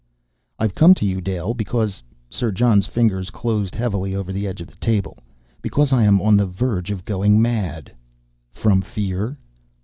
[0.57, 1.21] "I've come to you.
[1.21, 2.01] Dale, because"
[2.31, 5.15] Sir John's fingers closed heavily over the edge of the table
[5.61, 7.91] "because I am on the verge of going mad."
[8.51, 9.37] "From fear?"